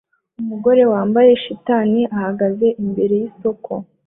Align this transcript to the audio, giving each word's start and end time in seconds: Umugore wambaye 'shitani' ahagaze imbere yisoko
Umugore 0.41 0.81
wambaye 0.91 1.31
'shitani' 1.41 2.09
ahagaze 2.17 2.67
imbere 2.83 3.13
yisoko 3.21 3.71